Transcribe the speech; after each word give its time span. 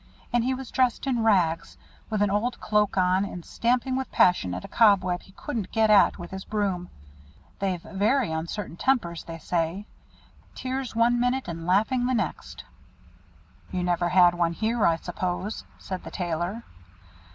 And 0.33 0.43
he 0.43 0.55
was 0.55 0.71
dressed 0.71 1.05
in 1.05 1.21
rags, 1.23 1.77
with 2.09 2.23
an 2.23 2.31
old 2.31 2.59
cloak 2.59 2.97
on, 2.97 3.23
and 3.23 3.45
stamping 3.45 3.95
with 3.95 4.11
passion 4.11 4.55
at 4.55 4.65
a 4.65 4.67
cobweb 4.67 5.21
he 5.21 5.31
couldn't 5.33 5.71
get 5.71 5.91
at 5.91 6.17
with 6.17 6.31
his 6.31 6.43
broom. 6.43 6.89
They've 7.59 7.83
very 7.83 8.31
uncertain 8.31 8.77
tempers, 8.77 9.23
they 9.25 9.37
say. 9.37 9.85
Tears 10.55 10.95
one 10.95 11.19
minute, 11.19 11.47
and 11.47 11.67
laughing 11.67 12.07
the 12.07 12.15
next." 12.15 12.63
"You 13.69 13.83
never 13.83 14.09
had 14.09 14.33
one 14.33 14.53
here, 14.53 14.87
I 14.87 14.95
suppose?" 14.95 15.65
said 15.77 16.03
the 16.03 16.09
Tailor. 16.09 16.63